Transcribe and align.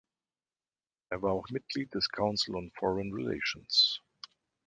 Er 1.11 1.21
war 1.21 1.31
auch 1.33 1.49
Mitglied 1.49 1.93
des 1.93 2.09
Council 2.09 2.55
on 2.55 2.71
Foreign 2.71 3.13
Relations. 3.13 4.01